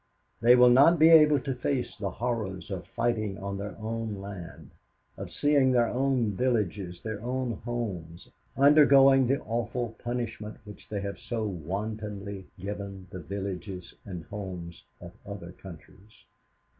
[0.41, 4.71] They will not be able to face the horrors of fighting on their own land,
[5.15, 8.27] of seeing their own villages, their own homes,
[8.57, 15.11] undergoing the awful punishment which they have so wantonly given the villages and homes of
[15.23, 16.09] other countries.